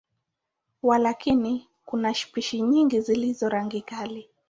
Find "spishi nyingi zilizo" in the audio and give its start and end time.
2.13-3.49